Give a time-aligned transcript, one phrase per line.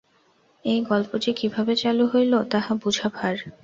[0.65, 3.35] এই গল্প যে কিভাবে চালু হইল, তাহা বুঝা ভার।